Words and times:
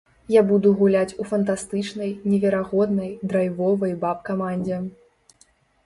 Я 0.35 0.41
буду 0.51 0.71
гуляць 0.79 1.11
у 1.23 1.27
фантастычнай, 1.33 2.11
неверагоднай, 2.33 3.15
драйвовай 3.35 3.97
баб-камандзе. 4.07 4.85